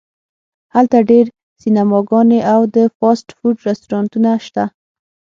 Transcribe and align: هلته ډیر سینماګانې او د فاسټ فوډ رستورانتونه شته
هلته 0.75 0.97
ډیر 1.09 1.25
سینماګانې 1.61 2.39
او 2.53 2.61
د 2.75 2.77
فاسټ 2.97 3.27
فوډ 3.37 3.55
رستورانتونه 3.69 4.29
شته 4.45 4.63